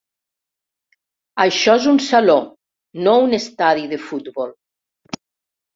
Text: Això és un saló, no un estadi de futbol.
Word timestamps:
Això 1.45 1.75
és 1.81 1.85
un 1.93 2.01
saló, 2.07 2.39
no 3.09 3.15
un 3.29 3.39
estadi 3.43 3.89
de 3.95 4.05
futbol. 4.09 4.57